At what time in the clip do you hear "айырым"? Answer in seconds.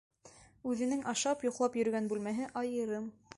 2.65-3.07